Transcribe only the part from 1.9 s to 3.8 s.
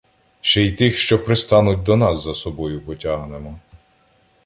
нас, за собою потягнемо.